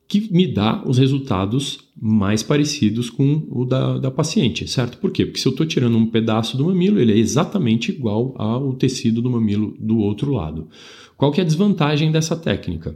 que 0.08 0.32
me 0.32 0.48
dá 0.48 0.84
os 0.86 0.98
resultados 0.98 1.80
mais 2.00 2.42
parecidos 2.42 3.10
com 3.10 3.46
o 3.50 3.66
da, 3.66 3.98
da 3.98 4.10
paciente, 4.10 4.68
certo? 4.68 4.98
Por 5.00 5.12
quê? 5.12 5.26
Porque 5.26 5.40
se 5.40 5.48
eu 5.48 5.52
estou 5.52 5.66
tirando 5.66 5.98
um 5.98 6.06
pedaço 6.06 6.56
do 6.56 6.66
mamilo, 6.66 7.00
ele 7.00 7.12
é 7.12 7.18
exatamente 7.18 7.92
igual 7.92 8.34
ao 8.38 8.74
tecido 8.74 9.22
do 9.22 9.30
mamilo 9.30 9.76
do 9.80 9.98
outro 9.98 10.32
lado. 10.32 10.70
Qual 11.18 11.32
que 11.32 11.42
é 11.42 11.44
a 11.44 11.48
desvantagem 11.48 12.12
dessa 12.12 12.36
técnica? 12.36 12.96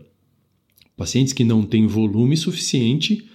Pacientes 0.96 1.34
que 1.34 1.44
não 1.44 1.64
têm 1.64 1.88
volume 1.88 2.38
suficiente 2.38 3.26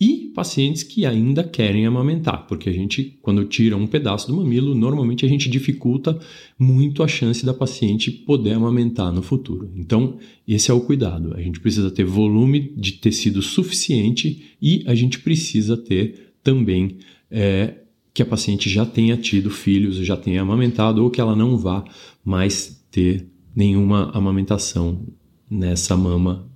e 0.00 0.30
pacientes 0.32 0.84
que 0.84 1.04
ainda 1.04 1.42
querem 1.42 1.84
amamentar, 1.84 2.46
porque 2.46 2.68
a 2.68 2.72
gente, 2.72 3.18
quando 3.20 3.44
tira 3.44 3.76
um 3.76 3.86
pedaço 3.86 4.28
do 4.28 4.36
mamilo, 4.36 4.74
normalmente 4.74 5.26
a 5.26 5.28
gente 5.28 5.50
dificulta 5.50 6.16
muito 6.56 7.02
a 7.02 7.08
chance 7.08 7.44
da 7.44 7.52
paciente 7.52 8.10
poder 8.10 8.52
amamentar 8.52 9.12
no 9.12 9.22
futuro. 9.22 9.72
Então, 9.74 10.18
esse 10.46 10.70
é 10.70 10.74
o 10.74 10.80
cuidado. 10.80 11.34
A 11.34 11.40
gente 11.40 11.58
precisa 11.58 11.90
ter 11.90 12.04
volume 12.04 12.72
de 12.76 12.92
tecido 12.92 13.42
suficiente 13.42 14.54
e 14.62 14.84
a 14.86 14.94
gente 14.94 15.18
precisa 15.18 15.76
ter 15.76 16.32
também 16.44 16.98
é, 17.28 17.78
que 18.14 18.22
a 18.22 18.26
paciente 18.26 18.70
já 18.70 18.86
tenha 18.86 19.16
tido 19.16 19.50
filhos, 19.50 19.96
já 19.96 20.16
tenha 20.16 20.42
amamentado 20.42 21.02
ou 21.02 21.10
que 21.10 21.20
ela 21.20 21.34
não 21.34 21.58
vá 21.58 21.84
mais 22.24 22.86
ter 22.88 23.26
nenhuma 23.54 24.12
amamentação 24.14 25.04
nessa 25.50 25.96
mama 25.96 26.48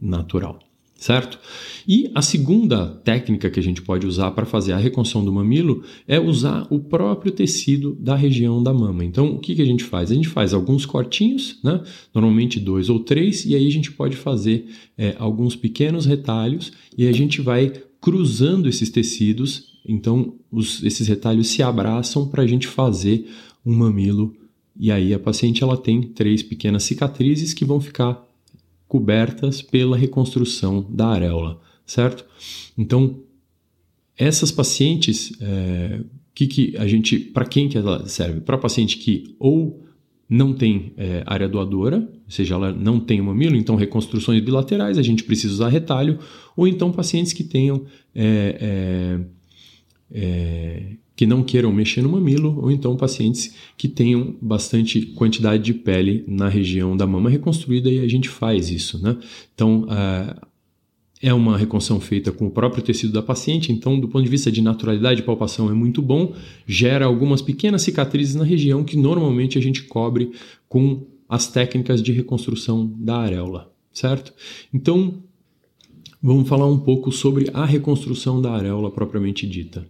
natural 0.00 0.69
certo? 1.00 1.38
E 1.88 2.10
a 2.14 2.20
segunda 2.20 2.86
técnica 2.86 3.48
que 3.48 3.58
a 3.58 3.62
gente 3.62 3.80
pode 3.80 4.06
usar 4.06 4.30
para 4.32 4.44
fazer 4.44 4.74
a 4.74 4.76
reconstrução 4.76 5.24
do 5.24 5.32
mamilo 5.32 5.82
é 6.06 6.20
usar 6.20 6.66
o 6.70 6.78
próprio 6.78 7.32
tecido 7.32 7.96
da 7.98 8.14
região 8.14 8.62
da 8.62 8.72
mama. 8.72 9.02
Então, 9.02 9.32
o 9.34 9.38
que, 9.38 9.54
que 9.54 9.62
a 9.62 9.66
gente 9.66 9.82
faz? 9.82 10.10
A 10.10 10.14
gente 10.14 10.28
faz 10.28 10.52
alguns 10.52 10.84
cortinhos, 10.84 11.58
né? 11.64 11.82
normalmente 12.14 12.60
dois 12.60 12.90
ou 12.90 13.00
três, 13.00 13.46
e 13.46 13.56
aí 13.56 13.66
a 13.66 13.70
gente 13.70 13.90
pode 13.90 14.14
fazer 14.14 14.66
é, 14.96 15.16
alguns 15.18 15.56
pequenos 15.56 16.04
retalhos 16.04 16.70
e 16.96 17.08
a 17.08 17.12
gente 17.12 17.40
vai 17.40 17.72
cruzando 17.98 18.68
esses 18.68 18.90
tecidos. 18.90 19.80
Então, 19.88 20.34
os, 20.52 20.82
esses 20.82 21.08
retalhos 21.08 21.48
se 21.48 21.62
abraçam 21.62 22.28
para 22.28 22.42
a 22.42 22.46
gente 22.46 22.66
fazer 22.66 23.26
um 23.64 23.74
mamilo. 23.74 24.34
E 24.78 24.92
aí 24.92 25.14
a 25.14 25.18
paciente 25.18 25.62
ela 25.62 25.78
tem 25.78 26.02
três 26.02 26.42
pequenas 26.42 26.82
cicatrizes 26.82 27.54
que 27.54 27.64
vão 27.64 27.80
ficar 27.80 28.29
cobertas 28.90 29.62
pela 29.62 29.96
reconstrução 29.96 30.84
da 30.90 31.06
areola, 31.06 31.60
certo? 31.86 32.26
Então, 32.76 33.20
essas 34.18 34.50
pacientes, 34.50 35.32
é, 35.40 36.00
que, 36.34 36.48
que 36.48 36.76
a 36.76 36.88
gente, 36.88 37.16
para 37.16 37.44
quem 37.44 37.68
que 37.68 37.78
ela 37.78 38.04
serve? 38.08 38.40
Para 38.40 38.58
paciente 38.58 38.98
que 38.98 39.36
ou 39.38 39.80
não 40.28 40.52
tem 40.52 40.92
é, 40.96 41.22
área 41.24 41.48
doadora, 41.48 41.98
ou 41.98 42.30
seja, 42.30 42.56
ela 42.56 42.72
não 42.72 42.98
tem 42.98 43.20
o 43.20 43.24
mamilo, 43.24 43.54
então 43.54 43.76
reconstruções 43.76 44.42
bilaterais, 44.42 44.98
a 44.98 45.02
gente 45.02 45.22
precisa 45.22 45.54
usar 45.54 45.68
retalho, 45.68 46.18
ou 46.56 46.66
então 46.66 46.90
pacientes 46.90 47.32
que 47.32 47.44
tenham 47.44 47.84
é, 48.12 48.58
é, 48.60 49.20
é 50.12 50.96
que 51.20 51.26
não 51.26 51.42
queiram 51.42 51.70
mexer 51.70 52.00
no 52.00 52.08
mamilo, 52.08 52.58
ou 52.62 52.70
então 52.70 52.96
pacientes 52.96 53.54
que 53.76 53.86
tenham 53.86 54.34
bastante 54.40 55.02
quantidade 55.02 55.62
de 55.62 55.74
pele 55.74 56.24
na 56.26 56.48
região 56.48 56.96
da 56.96 57.06
mama 57.06 57.28
reconstruída 57.28 57.90
e 57.90 57.98
a 57.98 58.08
gente 58.08 58.26
faz 58.26 58.70
isso, 58.70 58.98
né? 59.02 59.18
Então, 59.54 59.82
uh, 59.82 60.46
é 61.20 61.34
uma 61.34 61.58
reconstrução 61.58 62.00
feita 62.00 62.32
com 62.32 62.46
o 62.46 62.50
próprio 62.50 62.82
tecido 62.82 63.12
da 63.12 63.20
paciente, 63.20 63.70
então, 63.70 64.00
do 64.00 64.08
ponto 64.08 64.24
de 64.24 64.30
vista 64.30 64.50
de 64.50 64.62
naturalidade 64.62 65.20
de 65.20 65.26
palpação, 65.26 65.68
é 65.68 65.74
muito 65.74 66.00
bom, 66.00 66.34
gera 66.66 67.04
algumas 67.04 67.42
pequenas 67.42 67.82
cicatrizes 67.82 68.34
na 68.34 68.44
região 68.44 68.82
que 68.82 68.96
normalmente 68.96 69.58
a 69.58 69.60
gente 69.60 69.82
cobre 69.82 70.32
com 70.70 71.06
as 71.28 71.48
técnicas 71.48 72.02
de 72.02 72.12
reconstrução 72.12 72.90
da 72.98 73.18
areola, 73.18 73.70
certo? 73.92 74.32
Então, 74.72 75.22
vamos 76.22 76.48
falar 76.48 76.66
um 76.66 76.78
pouco 76.78 77.10
sobre 77.10 77.50
a 77.54 77.64
reconstrução 77.64 78.40
da 78.40 78.52
areola 78.52 78.90
propriamente 78.90 79.46
dita. 79.46 79.86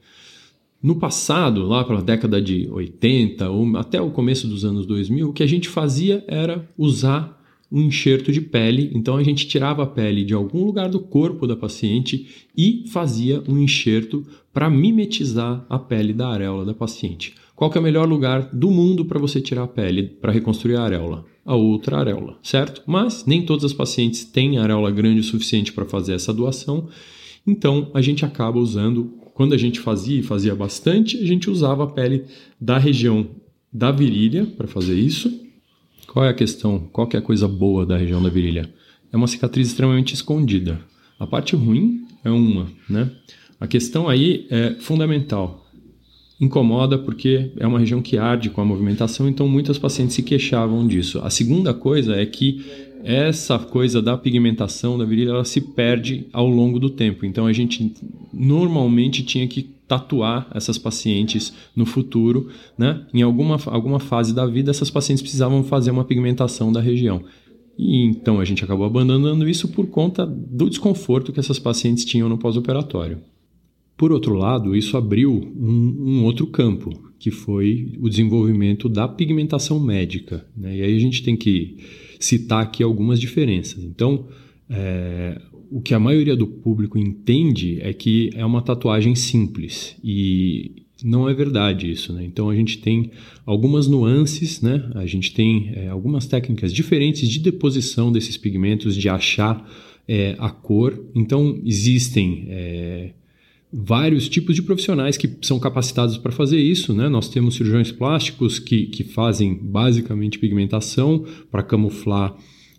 No 0.82 0.96
passado, 0.96 1.66
lá 1.66 1.84
pela 1.84 2.00
década 2.00 2.40
de 2.40 2.68
80 2.70 3.50
ou 3.50 3.76
até 3.76 4.00
o 4.00 4.10
começo 4.10 4.49
dos 4.49 4.64
anos 4.64 4.87
2000, 4.87 5.28
o 5.28 5.32
que 5.32 5.42
a 5.42 5.46
gente 5.46 5.68
fazia 5.68 6.25
era 6.26 6.66
usar 6.78 7.38
um 7.70 7.82
enxerto 7.82 8.32
de 8.32 8.40
pele. 8.40 8.90
Então 8.94 9.16
a 9.16 9.22
gente 9.22 9.46
tirava 9.46 9.82
a 9.82 9.87
pele 9.87 10.25
de 10.25 10.32
algum 10.34 10.64
lugar 10.64 10.88
do 10.88 10.99
corpo 10.99 11.46
da 11.46 11.54
paciente 11.54 12.46
e 12.56 12.84
fazia 12.88 13.42
um 13.46 13.58
enxerto 13.58 14.26
para 14.52 14.70
mimetizar 14.70 15.64
a 15.68 15.78
pele 15.78 16.12
da 16.12 16.28
areola 16.28 16.64
da 16.64 16.75
paciente. 16.75 17.34
Qual 17.61 17.71
é 17.75 17.79
o 17.79 17.83
melhor 17.83 18.09
lugar 18.09 18.49
do 18.55 18.71
mundo 18.71 19.05
para 19.05 19.19
você 19.19 19.38
tirar 19.38 19.64
a 19.64 19.69
pele 19.69 20.05
para 20.05 20.33
reconstruir 20.33 20.76
a 20.76 20.83
areola? 20.83 21.26
A 21.45 21.55
outra 21.55 21.99
areola, 21.99 22.38
certo? 22.43 22.83
Mas 22.87 23.26
nem 23.26 23.45
todas 23.45 23.64
as 23.67 23.75
pacientes 23.75 24.25
têm 24.25 24.57
areola 24.57 24.90
grande 24.90 25.21
o 25.21 25.23
suficiente 25.23 25.71
para 25.71 25.85
fazer 25.85 26.14
essa 26.14 26.33
doação. 26.33 26.88
Então 27.47 27.90
a 27.93 28.00
gente 28.00 28.25
acaba 28.25 28.59
usando 28.59 29.12
quando 29.35 29.52
a 29.52 29.59
gente 29.59 29.79
fazia 29.79 30.19
e 30.19 30.23
fazia 30.23 30.55
bastante, 30.55 31.19
a 31.19 31.26
gente 31.26 31.50
usava 31.50 31.85
a 31.85 31.87
pele 31.87 32.25
da 32.59 32.79
região 32.79 33.29
da 33.71 33.93
virilha 33.93 34.47
para 34.47 34.67
fazer 34.67 34.95
isso. 34.95 35.31
Qual 36.07 36.25
é 36.25 36.31
a 36.31 36.35
questão? 36.35 36.88
Qual 36.90 37.07
que 37.07 37.14
é 37.14 37.19
a 37.19 37.23
coisa 37.23 37.47
boa 37.47 37.85
da 37.85 37.99
região 37.99 38.23
da 38.23 38.31
virilha? 38.31 38.73
É 39.12 39.17
uma 39.19 39.26
cicatriz 39.26 39.69
extremamente 39.69 40.14
escondida. 40.14 40.81
A 41.19 41.26
parte 41.26 41.55
ruim 41.55 42.07
é 42.25 42.31
uma, 42.31 42.69
né? 42.88 43.11
A 43.61 43.67
questão 43.67 44.09
aí 44.09 44.47
é 44.49 44.76
fundamental. 44.81 45.69
Incomoda 46.40 46.97
porque 46.99 47.50
é 47.59 47.66
uma 47.66 47.78
região 47.78 48.00
que 48.00 48.16
arde 48.16 48.49
com 48.49 48.62
a 48.62 48.64
movimentação, 48.64 49.28
então 49.28 49.47
muitas 49.47 49.76
pacientes 49.76 50.14
se 50.14 50.23
queixavam 50.23 50.87
disso. 50.87 51.20
A 51.23 51.28
segunda 51.28 51.75
coisa 51.75 52.16
é 52.16 52.25
que 52.25 52.64
essa 53.04 53.59
coisa 53.59 54.00
da 54.00 54.16
pigmentação 54.16 54.97
da 54.97 55.04
virilha 55.04 55.30
ela 55.30 55.44
se 55.44 55.61
perde 55.61 56.26
ao 56.32 56.49
longo 56.49 56.78
do 56.78 56.88
tempo. 56.88 57.26
Então 57.26 57.47
a 57.47 57.52
gente 57.52 57.94
normalmente 58.32 59.23
tinha 59.23 59.47
que 59.47 59.62
tatuar 59.87 60.49
essas 60.54 60.78
pacientes 60.78 61.52
no 61.75 61.85
futuro, 61.85 62.49
né? 62.78 63.04
Em 63.12 63.23
alguma, 63.23 63.59
alguma 63.66 63.99
fase 63.99 64.35
da 64.35 64.47
vida, 64.47 64.70
essas 64.70 64.90
pacientes 64.90 65.20
precisavam 65.20 65.64
fazer 65.64 65.90
uma 65.90 66.04
pigmentação 66.04 66.73
da 66.73 66.80
região. 66.80 67.23
E 67.76 68.04
então 68.04 68.40
a 68.40 68.44
gente 68.44 68.62
acabou 68.62 68.87
abandonando 68.87 69.49
isso 69.49 69.68
por 69.68 69.87
conta 69.88 70.25
do 70.25 70.70
desconforto 70.70 71.32
que 71.32 71.40
essas 71.40 71.59
pacientes 71.59 72.04
tinham 72.04 72.28
no 72.28 72.38
pós-operatório. 72.38 73.18
Por 74.00 74.12
outro 74.12 74.33
lado, 74.33 74.75
isso 74.75 74.97
abriu 74.97 75.30
um, 75.30 75.97
um, 76.09 76.25
outro 76.25 76.47
campo, 76.47 77.12
que 77.19 77.30
foi 77.30 77.92
o 78.00 78.09
desenvolvimento 78.09 78.88
da 78.88 79.07
pigmentação 79.07 79.78
médica. 79.78 80.47
Né? 80.57 80.78
E 80.78 80.83
aí 80.83 80.97
a 80.97 80.99
gente 80.99 81.23
tem 81.23 81.37
que 81.37 81.76
citar 82.19 82.62
aqui 82.62 82.83
algumas 82.83 83.21
diferenças. 83.21 83.85
Então, 83.85 84.26
é, 84.71 85.38
o 85.71 85.83
que 85.83 85.92
a 85.92 86.00
maioria 86.00 86.35
do 86.35 86.47
público 86.47 86.97
entende 86.97 87.78
é 87.83 87.92
que 87.92 88.30
é 88.33 88.42
uma 88.42 88.62
tatuagem 88.62 89.14
simples 89.14 89.95
e 90.02 90.87
não 91.04 91.28
é 91.28 91.35
verdade 91.35 91.90
isso, 91.90 92.11
né? 92.14 92.25
Então 92.25 92.49
a 92.49 92.57
gente 92.57 92.78
tem 92.78 93.11
algumas 93.45 93.87
nuances, 93.87 94.62
né? 94.62 94.90
A 94.95 95.04
gente 95.04 95.35
tem 95.35 95.73
é, 95.75 95.88
algumas 95.88 96.26
técnicas 96.26 96.73
diferentes 96.73 97.28
de 97.28 97.38
deposição 97.38 98.11
desses 98.11 98.38
pigmentos, 98.38 98.97
de 98.97 99.11
achar 99.11 99.71
é, 100.09 100.37
a 100.38 100.49
cor. 100.49 100.99
Então 101.14 101.61
existem 101.66 102.47
é, 102.49 103.11
vários 103.72 104.28
tipos 104.28 104.54
de 104.54 104.62
profissionais 104.62 105.16
que 105.16 105.30
são 105.42 105.58
capacitados 105.58 106.18
para 106.18 106.32
fazer 106.32 106.58
isso. 106.58 106.92
Né? 106.92 107.08
Nós 107.08 107.28
temos 107.28 107.54
cirurgiões 107.54 107.92
plásticos 107.92 108.58
que, 108.58 108.86
que 108.86 109.04
fazem 109.04 109.54
basicamente 109.54 110.38
pigmentação 110.38 111.24
para 111.50 111.62
camuflar 111.62 112.34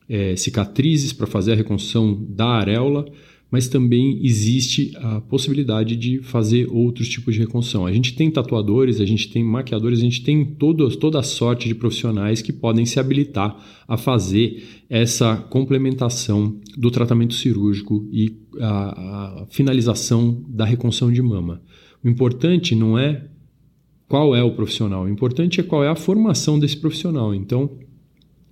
é, 0.10 0.36
cicatrizes, 0.36 1.14
para 1.14 1.28
fazer 1.28 1.54
a 1.54 1.56
reconstrução 1.56 2.26
da 2.30 2.48
areola 2.48 3.06
mas 3.52 3.68
também 3.68 4.18
existe 4.24 4.94
a 4.96 5.20
possibilidade 5.20 5.98
de 5.98 6.20
fazer 6.24 6.70
outros 6.72 7.10
tipos 7.10 7.34
de 7.34 7.42
reconstrução. 7.42 7.86
A 7.86 7.92
gente 7.92 8.16
tem 8.16 8.32
tatuadores, 8.32 9.02
a 9.02 9.06
gente 9.06 9.30
tem 9.30 9.44
maquiadores, 9.44 10.00
a 10.00 10.04
gente 10.04 10.24
tem 10.24 10.46
todo, 10.46 10.90
toda 10.96 11.20
a 11.20 11.24
sorte 11.24 11.68
de 11.68 11.76
profissionais 11.76 12.42
que 12.42 12.54
podem 12.54 12.86
se 12.86 12.98
habilitar 12.98 13.62
a 13.86 13.98
fazer 13.98 14.64
essa 14.90 15.36
complementação 15.36 16.62
do 16.78 16.90
tratamento 16.90 17.34
cirúrgico 17.34 18.08
e 18.10 18.38
a, 18.58 19.42
a 19.42 19.46
finalização 19.50 20.46
da 20.48 20.64
reconstrução 20.64 21.12
de 21.12 21.22
mama. 21.22 21.62
O 22.02 22.08
importante 22.08 22.74
não 22.74 22.98
é 22.98 23.28
qual 24.08 24.34
é 24.34 24.42
o 24.42 24.56
profissional, 24.56 25.04
o 25.04 25.10
importante 25.10 25.60
é 25.60 25.64
qual 25.64 25.84
é 25.84 25.90
a 25.90 25.96
formação 25.96 26.58
desse 26.58 26.78
profissional. 26.78 27.36
Então, 27.36 27.78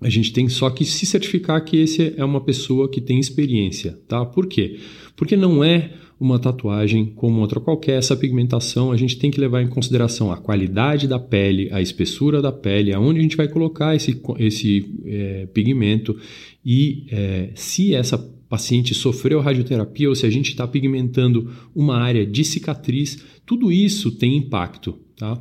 a 0.02 0.10
gente 0.10 0.32
tem 0.32 0.48
só 0.48 0.70
que 0.70 0.86
se 0.86 1.06
certificar 1.06 1.64
que 1.64 1.78
esse 1.78 2.14
é 2.16 2.24
uma 2.24 2.42
pessoa 2.42 2.90
que 2.90 3.02
tem 3.02 3.20
experiência, 3.20 4.00
tá? 4.08 4.26
Por 4.26 4.48
quê? 4.48 4.80
Porque 5.16 5.36
não 5.36 5.64
é 5.64 5.92
uma 6.20 6.38
tatuagem 6.38 7.06
como 7.06 7.40
outra 7.40 7.60
qualquer, 7.62 7.98
essa 7.98 8.16
pigmentação 8.16 8.92
a 8.92 8.98
gente 8.98 9.18
tem 9.18 9.32
que 9.32 9.40
levar 9.40 9.62
em 9.62 9.68
consideração 9.68 10.32
a 10.32 10.38
qualidade 10.38 11.08
da 11.08 11.18
pele, 11.18 11.70
a 11.72 11.82
espessura 11.82 12.42
da 12.42 12.52
pele, 12.52 12.94
aonde 12.94 13.20
a 13.20 13.24
gente 13.24 13.38
vai 13.38 13.48
colocar 13.48 13.96
esse, 13.96 14.22
esse 14.38 14.86
é, 15.06 15.46
pigmento 15.54 16.18
e 16.66 17.06
é, 17.10 17.52
se 17.56 17.94
essa 17.94 18.18
paciente 18.50 18.94
sofreu 18.94 19.40
radioterapia 19.40 20.10
ou 20.10 20.16
se 20.16 20.26
a 20.26 20.30
gente 20.30 20.50
está 20.50 20.68
pigmentando 20.68 21.52
uma 21.74 21.98
área 21.98 22.26
de 22.26 22.44
cicatriz, 22.44 23.24
tudo 23.46 23.72
isso 23.72 24.12
tem 24.12 24.36
impacto, 24.36 24.98
tá? 25.16 25.40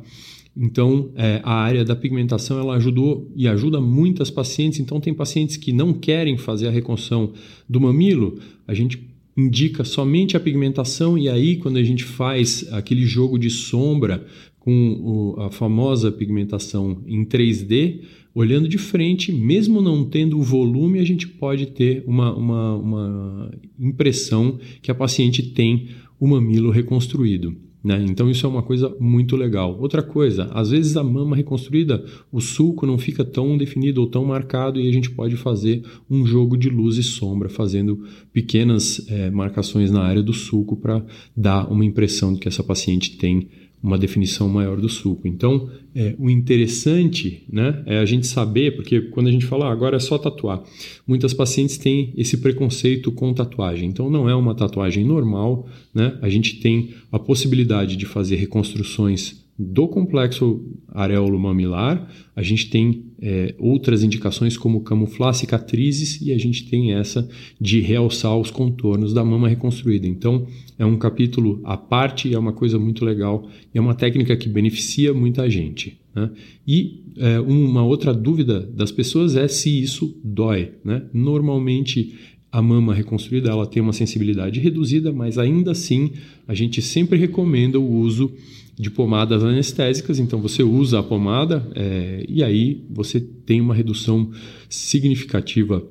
Então, 0.61 1.09
é, 1.15 1.39
a 1.41 1.53
área 1.53 1.85
da 1.85 1.95
pigmentação 1.95 2.59
ela 2.59 2.75
ajudou 2.75 3.31
e 3.33 3.47
ajuda 3.47 3.79
muitas 3.79 4.29
pacientes. 4.29 4.79
Então, 4.81 4.99
tem 4.99 5.13
pacientes 5.13 5.55
que 5.55 5.71
não 5.71 5.93
querem 5.93 6.37
fazer 6.37 6.67
a 6.67 6.71
reconstrução 6.71 7.31
do 7.67 7.79
mamilo, 7.79 8.37
a 8.67 8.73
gente 8.73 9.07
indica 9.37 9.85
somente 9.85 10.35
a 10.35 10.39
pigmentação 10.39 11.17
e 11.17 11.29
aí 11.29 11.55
quando 11.55 11.77
a 11.77 11.83
gente 11.83 12.03
faz 12.03 12.67
aquele 12.73 13.05
jogo 13.05 13.39
de 13.39 13.49
sombra 13.49 14.25
com 14.59 15.35
o, 15.37 15.41
a 15.41 15.49
famosa 15.49 16.11
pigmentação 16.11 17.01
em 17.07 17.23
3D, 17.23 18.01
olhando 18.35 18.67
de 18.67 18.77
frente, 18.77 19.31
mesmo 19.31 19.81
não 19.81 20.03
tendo 20.03 20.37
o 20.37 20.43
volume, 20.43 20.99
a 20.99 21.05
gente 21.05 21.25
pode 21.25 21.67
ter 21.67 22.03
uma, 22.05 22.35
uma, 22.35 22.75
uma 22.75 23.51
impressão 23.79 24.59
que 24.81 24.91
a 24.91 24.95
paciente 24.95 25.41
tem 25.41 25.87
o 26.19 26.27
mamilo 26.27 26.69
reconstruído. 26.69 27.68
Né? 27.83 28.05
Então 28.09 28.29
isso 28.29 28.45
é 28.45 28.49
uma 28.49 28.61
coisa 28.61 28.93
muito 28.99 29.35
legal. 29.35 29.77
Outra 29.79 30.03
coisa, 30.03 30.45
às 30.53 30.69
vezes 30.69 30.97
a 30.97 31.03
mama 31.03 31.35
reconstruída, 31.35 32.03
o 32.31 32.41
sulco 32.41 32.85
não 32.85 32.97
fica 32.97 33.23
tão 33.23 33.57
definido 33.57 34.01
ou 34.01 34.07
tão 34.07 34.25
marcado 34.25 34.79
e 34.79 34.89
a 34.89 34.91
gente 34.91 35.09
pode 35.09 35.37
fazer 35.37 35.83
um 36.09 36.25
jogo 36.25 36.57
de 36.57 36.69
luz 36.69 36.97
e 36.97 37.03
sombra, 37.03 37.47
fazendo 37.47 38.03
pequenas 38.33 39.05
é, 39.09 39.29
marcações 39.31 39.91
na 39.91 40.01
área 40.01 40.21
do 40.21 40.33
sulco 40.33 40.75
para 40.75 41.05
dar 41.35 41.71
uma 41.71 41.85
impressão 41.85 42.33
de 42.33 42.39
que 42.39 42.47
essa 42.47 42.63
paciente 42.63 43.17
tem 43.17 43.47
uma 43.81 43.97
definição 43.97 44.49
maior 44.49 44.79
do 44.79 44.89
sulco. 44.89 45.27
Então, 45.27 45.69
é, 45.95 46.15
o 46.19 46.29
interessante 46.29 47.43
né, 47.51 47.81
é 47.85 47.99
a 47.99 48.05
gente 48.05 48.27
saber, 48.27 48.75
porque 48.75 49.01
quando 49.01 49.27
a 49.27 49.31
gente 49.31 49.45
fala 49.45 49.67
ah, 49.67 49.71
agora 49.71 49.95
é 49.95 49.99
só 49.99 50.17
tatuar, 50.17 50.61
muitas 51.07 51.33
pacientes 51.33 51.77
têm 51.77 52.13
esse 52.17 52.37
preconceito 52.37 53.11
com 53.11 53.33
tatuagem. 53.33 53.89
Então, 53.89 54.09
não 54.09 54.29
é 54.29 54.35
uma 54.35 54.53
tatuagem 54.53 55.05
normal. 55.05 55.67
Né? 55.93 56.17
A 56.21 56.29
gente 56.29 56.59
tem 56.59 56.93
a 57.11 57.17
possibilidade 57.17 57.95
de 57.95 58.05
fazer 58.05 58.35
reconstruções 58.35 59.45
do 59.57 59.87
complexo 59.87 60.65
areolo 60.87 61.37
mamilar, 61.37 62.09
a 62.33 62.41
gente 62.41 62.69
tem 62.69 63.08
é, 63.21 63.53
outras 63.57 64.03
indicações 64.03 64.57
como 64.57 64.81
camuflar 64.81 65.33
cicatrizes 65.33 66.21
e 66.21 66.31
a 66.31 66.37
gente 66.37 66.69
tem 66.69 66.93
essa 66.93 67.27
de 67.59 67.79
realçar 67.79 68.37
os 68.37 68.49
contornos 68.49 69.13
da 69.13 69.23
mama 69.23 69.47
reconstruída. 69.47 70.07
Então, 70.07 70.47
é 70.77 70.85
um 70.85 70.97
capítulo 70.97 71.61
à 71.63 71.75
parte, 71.75 72.33
é 72.33 72.39
uma 72.39 72.53
coisa 72.53 72.79
muito 72.79 73.03
legal 73.03 73.47
e 73.73 73.77
é 73.77 73.81
uma 73.81 73.93
técnica 73.93 74.35
que 74.37 74.47
beneficia 74.47 75.13
muita 75.13 75.49
gente. 75.49 75.99
Né? 76.15 76.29
E 76.67 77.03
é, 77.17 77.39
uma 77.39 77.83
outra 77.83 78.13
dúvida 78.13 78.61
das 78.61 78.91
pessoas 78.91 79.35
é 79.35 79.47
se 79.47 79.81
isso 79.81 80.17
dói. 80.23 80.71
Né? 80.83 81.03
Normalmente, 81.13 82.15
a 82.51 82.61
mama 82.61 82.93
reconstruída 82.93 83.49
ela 83.49 83.65
tem 83.65 83.81
uma 83.81 83.93
sensibilidade 83.93 84.59
reduzida, 84.59 85.11
mas 85.11 85.37
ainda 85.37 85.71
assim 85.71 86.11
a 86.47 86.53
gente 86.53 86.81
sempre 86.81 87.17
recomenda 87.17 87.79
o 87.79 87.91
uso 87.99 88.33
de 88.79 88.89
pomadas 88.89 89.43
anestésicas, 89.43 90.19
então 90.19 90.39
você 90.39 90.63
usa 90.63 90.99
a 90.99 91.03
pomada 91.03 91.69
é, 91.75 92.25
e 92.29 92.41
aí 92.41 92.85
você 92.89 93.19
tem 93.19 93.59
uma 93.59 93.75
redução 93.75 94.31
significativa 94.69 95.85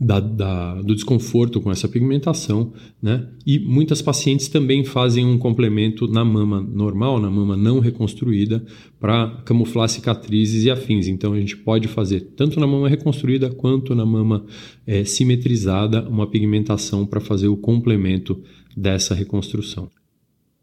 da, 0.00 0.18
da, 0.18 0.80
do 0.80 0.94
desconforto 0.94 1.60
com 1.60 1.70
essa 1.70 1.86
pigmentação, 1.86 2.72
né? 3.00 3.28
E 3.46 3.58
muitas 3.58 4.00
pacientes 4.00 4.48
também 4.48 4.84
fazem 4.84 5.24
um 5.24 5.36
complemento 5.36 6.08
na 6.08 6.24
mama 6.24 6.60
normal, 6.60 7.20
na 7.20 7.30
mama 7.30 7.56
não 7.56 7.78
reconstruída, 7.78 8.64
para 8.98 9.42
camuflar 9.44 9.88
cicatrizes 9.88 10.64
e 10.64 10.70
afins. 10.70 11.06
Então 11.06 11.34
a 11.34 11.38
gente 11.38 11.56
pode 11.58 11.88
fazer 11.88 12.20
tanto 12.34 12.58
na 12.58 12.66
mama 12.66 12.88
reconstruída 12.88 13.50
quanto 13.50 13.94
na 13.94 14.06
mama 14.06 14.44
é, 14.86 15.04
simetrizada 15.04 16.08
uma 16.08 16.26
pigmentação 16.26 17.04
para 17.04 17.20
fazer 17.20 17.48
o 17.48 17.56
complemento 17.56 18.42
dessa 18.74 19.14
reconstrução. 19.14 19.88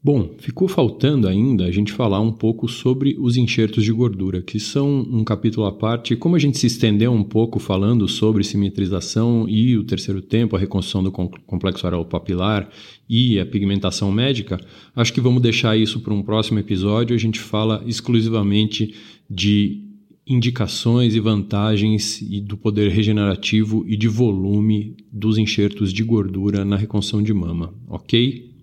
Bom, 0.02 0.34
ficou 0.38 0.70
faltando 0.70 1.28
ainda 1.28 1.66
a 1.66 1.72
gente 1.72 1.92
falar 1.92 2.22
um 2.22 2.32
pouco 2.32 2.70
sobre 2.70 3.18
os 3.20 3.36
enxertos 3.36 3.84
de 3.84 3.92
gordura, 3.92 4.42
que 4.42 4.58
são 4.58 5.02
um 5.02 5.26
capítulo 5.26 5.66
à 5.66 5.74
parte. 5.74 6.16
Como 6.16 6.38
a 6.38 6.40
gente 6.40 6.58
se 6.58 6.68
estendeu 6.68 7.12
um 7.12 7.24
pouco 7.24 7.60
falando 7.60 8.08
sobre 8.08 8.46
simetrização 8.46 9.46
e 9.50 9.76
o 9.76 9.84
terceiro 9.84 10.22
tempo, 10.22 10.56
a 10.56 10.60
reconstrução 10.60 11.04
do 11.04 11.12
complexo 11.12 11.86
areolo 11.86 12.06
papilar 12.06 12.70
e 13.10 13.38
a 13.42 13.46
pigmentação 13.46 14.10
médica, 14.10 14.58
acho 14.96 15.12
que 15.12 15.20
vamos 15.20 15.42
deixar 15.42 15.78
isso 15.78 16.00
para 16.00 16.14
um 16.14 16.24
próximo 16.24 16.60
episódio. 16.60 17.14
A 17.14 17.20
gente 17.20 17.40
fala 17.40 17.84
exclusivamente 17.86 18.96
de 19.30 19.84
indicações 20.26 21.14
e 21.14 21.20
vantagens 21.20 22.22
e 22.22 22.40
do 22.40 22.56
poder 22.56 22.90
regenerativo 22.90 23.84
e 23.86 23.98
de 23.98 24.08
volume 24.08 24.96
dos 25.12 25.38
enxertos 25.38 25.92
de 25.92 26.06
gordura 26.06 26.64
na 26.64 26.78
reconstrução 26.78 27.22
de 27.22 27.34
mama, 27.34 27.74
ok? 27.90 28.59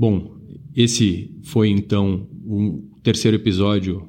Bom, 0.00 0.34
esse 0.74 1.30
foi 1.42 1.68
então 1.68 2.26
o 2.42 2.82
terceiro 3.02 3.36
episódio. 3.36 4.08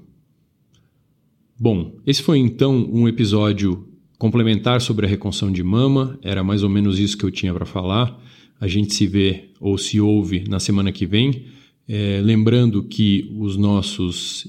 Bom, 1.60 1.98
esse 2.08 2.24
foi 2.24 2.38
então 2.38 2.90
um 2.90 3.10
episódio 3.10 3.90
complementar 4.18 4.80
sobre 4.80 5.06
a 5.06 5.10
reconstrução 5.10 5.52
de 5.52 5.62
mama. 5.62 6.18
Era 6.22 6.46
mais 6.46 6.64
ou 6.64 6.70
menos 6.70 6.98
isso 6.98 7.18
que 7.18 7.26
eu 7.26 7.30
tinha 7.30 7.54
para 7.54 7.66
falar. 7.66 8.18
A 8.58 8.70
gente 8.70 8.94
se 8.94 9.06
vê 9.06 9.50
ou 9.60 9.78
se 9.78 10.00
ouve 10.00 10.46
na 10.48 10.62
semana 10.62 10.94
que 10.94 11.06
vem. 11.06 11.48
É, 11.86 12.22
lembrando 12.24 12.84
que 12.84 13.30
os 13.38 13.58
nossos, 13.58 14.48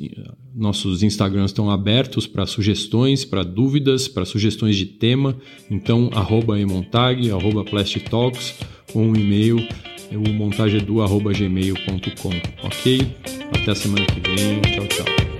nossos 0.54 1.02
Instagrams 1.02 1.50
estão 1.50 1.68
abertos 1.72 2.25
para 2.25 2.46
sugestões, 2.46 3.25
para 3.25 3.42
dúvidas, 3.42 4.06
para 4.06 4.25
sugestões 4.25 4.76
de 4.76 4.87
tema. 4.87 5.37
Então, 5.68 6.08
arroba 6.12 6.61
emontag, 6.61 7.28
arroba 7.32 7.64
ou 8.94 9.02
um 9.02 9.16
e-mail 9.16 9.56
o 10.16 10.23
montagedu.gmail.com, 10.33 12.31
ok? 12.64 13.07
Até 13.61 13.71
a 13.71 13.75
semana 13.75 14.07
que 14.07 14.21
vem. 14.21 14.61
Tchau, 14.61 14.87
tchau. 14.87 15.31